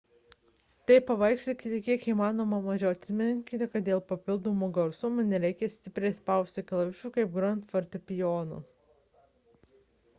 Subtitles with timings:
[0.91, 7.29] taip pavargsite kiek įmanoma mažiau atminkite kad dėl papildomo garsumo nereikia stipriai spausti klavišų kaip
[7.35, 8.59] grojant fortepijonu